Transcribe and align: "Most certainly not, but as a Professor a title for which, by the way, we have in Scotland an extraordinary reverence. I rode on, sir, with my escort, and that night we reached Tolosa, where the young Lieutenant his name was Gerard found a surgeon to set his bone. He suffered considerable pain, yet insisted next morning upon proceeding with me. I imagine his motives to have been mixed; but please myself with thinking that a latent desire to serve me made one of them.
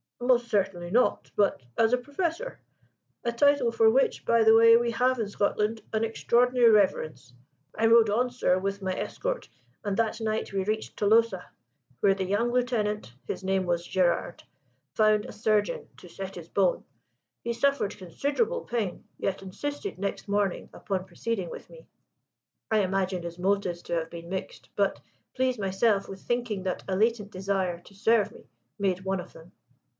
"Most 0.19 0.49
certainly 0.49 0.89
not, 0.91 1.29
but 1.35 1.61
as 1.77 1.93
a 1.93 1.97
Professor 1.97 2.59
a 3.23 3.31
title 3.31 3.71
for 3.71 3.89
which, 3.89 4.23
by 4.25 4.43
the 4.43 4.53
way, 4.55 4.77
we 4.77 4.89
have 4.91 5.19
in 5.19 5.27
Scotland 5.27 5.81
an 5.93 6.03
extraordinary 6.03 6.69
reverence. 6.71 7.33
I 7.77 7.87
rode 7.87 8.09
on, 8.09 8.29
sir, 8.29 8.57
with 8.57 8.81
my 8.81 8.93
escort, 8.97 9.49
and 9.83 9.97
that 9.97 10.21
night 10.21 10.53
we 10.53 10.63
reached 10.63 10.97
Tolosa, 10.97 11.43
where 11.99 12.13
the 12.15 12.23
young 12.25 12.51
Lieutenant 12.51 13.13
his 13.27 13.43
name 13.43 13.65
was 13.65 13.85
Gerard 13.85 14.43
found 14.95 15.25
a 15.25 15.31
surgeon 15.31 15.87
to 15.97 16.07
set 16.09 16.35
his 16.35 16.49
bone. 16.49 16.83
He 17.43 17.53
suffered 17.53 17.97
considerable 17.97 18.61
pain, 18.61 19.03
yet 19.17 19.43
insisted 19.43 19.99
next 19.99 20.27
morning 20.27 20.69
upon 20.73 21.05
proceeding 21.05 21.49
with 21.49 21.69
me. 21.69 21.87
I 22.71 22.79
imagine 22.79 23.23
his 23.23 23.37
motives 23.37 23.83
to 23.83 23.95
have 23.95 24.09
been 24.09 24.29
mixed; 24.29 24.69
but 24.75 24.99
please 25.35 25.59
myself 25.59 26.07
with 26.07 26.21
thinking 26.21 26.63
that 26.63 26.83
a 26.87 26.95
latent 26.95 27.31
desire 27.31 27.79
to 27.81 27.93
serve 27.93 28.31
me 28.31 28.47
made 28.79 29.01
one 29.01 29.19
of 29.19 29.33
them. 29.33 29.51